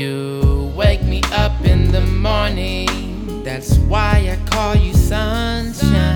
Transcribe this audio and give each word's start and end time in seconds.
You 0.00 0.72
wake 0.74 1.02
me 1.02 1.20
up 1.30 1.62
in 1.62 1.92
the 1.92 2.00
morning. 2.00 3.44
That's 3.44 3.76
why 3.80 4.32
I 4.32 4.38
call 4.48 4.74
you 4.74 4.94
sunshine. 4.94 6.14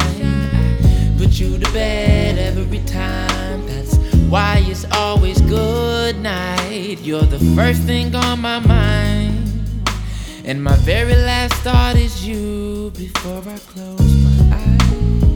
Put 1.18 1.38
you 1.38 1.58
to 1.58 1.70
bed 1.70 2.38
every 2.38 2.78
time. 2.86 3.66
That's 3.66 3.96
why 4.30 4.62
it's 4.64 4.86
always 4.92 5.38
good 5.42 6.18
night. 6.18 7.00
You're 7.02 7.28
the 7.28 7.40
first 7.54 7.82
thing 7.82 8.14
on 8.14 8.40
my 8.40 8.58
mind. 8.58 9.50
And 10.46 10.64
my 10.64 10.76
very 10.76 11.16
last 11.16 11.52
thought 11.56 11.96
is 11.96 12.26
you 12.26 12.90
before 12.96 13.42
I 13.46 13.58
close 13.58 14.14
my 14.24 14.56
eyes. 14.56 15.33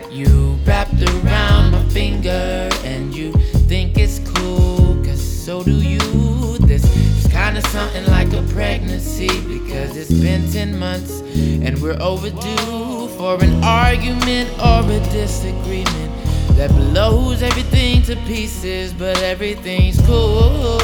Got 0.00 0.12
you 0.12 0.58
wrapped 0.66 1.00
around 1.02 1.70
my 1.70 1.82
finger, 1.88 2.68
and 2.84 3.14
you 3.14 3.32
think 3.66 3.96
it's 3.96 4.18
cool, 4.34 4.94
cause 5.02 5.22
so 5.22 5.62
do 5.62 5.72
you. 5.72 6.58
This 6.58 6.84
is 6.84 7.26
kinda 7.32 7.62
something 7.68 8.04
like 8.06 8.30
a 8.34 8.42
pregnancy, 8.52 9.28
because 9.48 9.96
it's 9.96 10.12
been 10.12 10.52
10 10.52 10.78
months, 10.78 11.22
and 11.64 11.80
we're 11.80 11.98
overdue 11.98 13.08
for 13.16 13.42
an 13.42 13.64
argument 13.64 14.50
or 14.58 14.80
a 14.98 15.00
disagreement 15.12 16.12
that 16.58 16.70
blows 16.72 17.42
everything 17.42 18.02
to 18.02 18.16
pieces, 18.26 18.92
but 18.92 19.16
everything's 19.22 19.98
cool. 20.02 20.78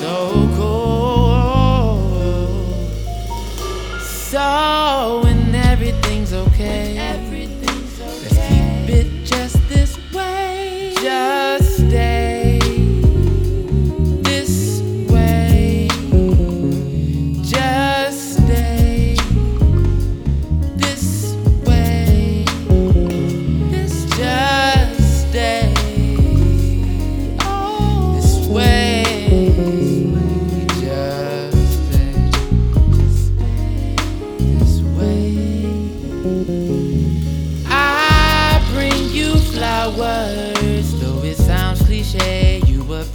So 0.00 0.48
cool. 0.56 0.98
So 4.00 5.27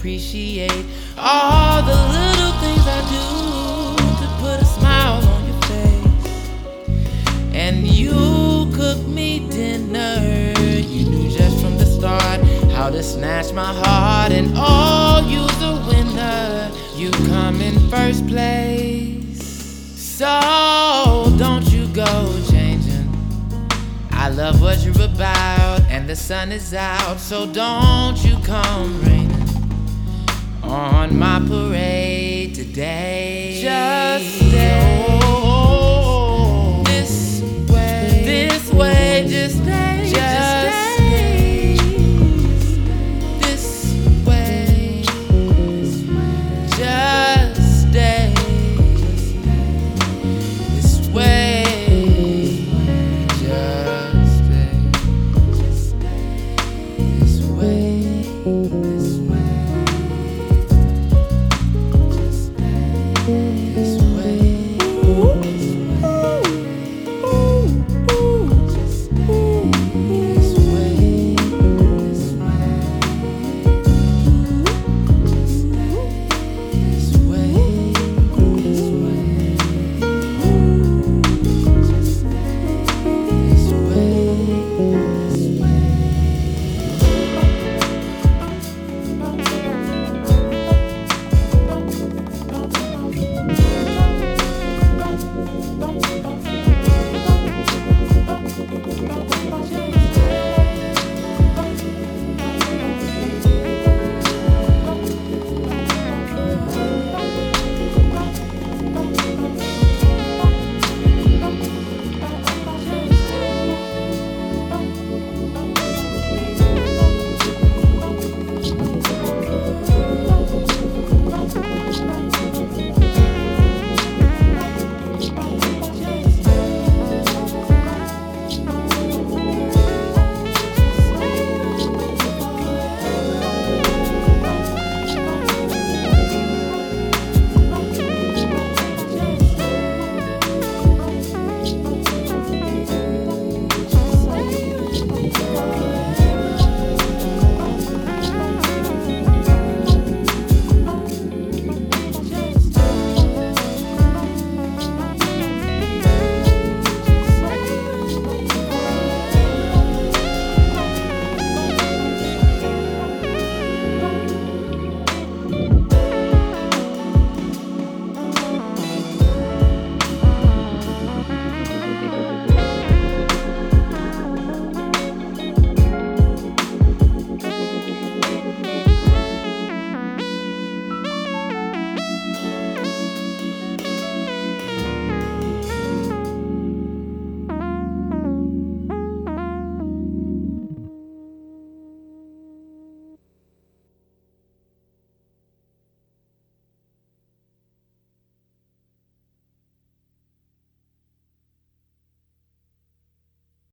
appreciate 0.04 0.86
all 1.18 1.82
the 1.82 1.96
little 1.96 2.52
things 2.60 2.86
I 2.86 3.00
do 3.08 3.96
to 4.20 4.28
put 4.42 4.62
a 4.62 4.66
smile 4.66 5.24
on 5.24 5.46
your 5.48 5.62
face. 5.62 6.50
And 7.54 7.88
you 7.88 8.70
cook 8.76 9.08
me 9.08 9.48
dinner. 9.50 10.54
You 10.60 11.10
knew 11.10 11.30
just 11.30 11.62
from 11.62 11.78
the 11.78 11.86
start 11.86 12.42
how 12.74 12.90
to 12.90 13.02
snatch 13.02 13.54
my 13.54 13.74
heart, 13.74 14.34
and 14.34 14.52
oh, 14.56 15.26
you's 15.26 15.62
a 15.62 15.76
winner. 15.88 16.70
You 16.96 17.10
come 17.30 17.62
in 17.62 17.90
first 17.90 18.28
place. 18.28 19.40
So 19.96 20.53
you're 24.86 25.06
about, 25.06 25.82
and 25.90 26.08
the 26.08 26.16
sun 26.16 26.52
is 26.52 26.74
out, 26.74 27.20
so 27.20 27.46
don't 27.46 28.24
you 28.24 28.38
come 28.44 29.02
raining 29.02 29.48
on 30.64 31.18
my 31.18 31.40
parade 31.48 32.56
today. 32.56 33.60
Just 33.62 34.50
stay. 34.50 35.23